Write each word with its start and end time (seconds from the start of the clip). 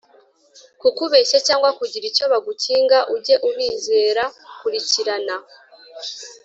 kukubeshya 0.81 1.37
cyangwa 1.47 1.69
kugira 1.79 2.05
icyo 2.11 2.25
bagukinga 2.33 2.97
Uge 3.15 3.35
ubizera 3.49 4.23
Kurikirana 4.59 5.35